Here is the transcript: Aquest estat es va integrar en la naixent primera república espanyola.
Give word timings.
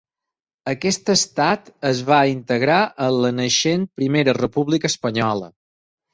Aquest 0.71 1.11
estat 1.13 1.69
es 1.89 2.01
va 2.07 2.21
integrar 2.31 2.79
en 3.09 3.19
la 3.27 3.33
naixent 3.41 3.85
primera 4.01 4.37
república 4.41 4.93
espanyola. 4.95 5.55